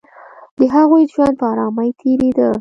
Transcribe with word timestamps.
د 0.57 0.59
هغوی 0.75 1.03
ژوند 1.13 1.33
په 1.39 1.45
آرامۍ 1.51 1.89
تېرېده 1.99 2.49